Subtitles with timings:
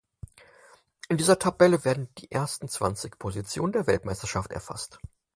[1.09, 4.97] In dieser Tabelle werden die ersten zwanzig Positionen der Weltmeisterschaft erfasst.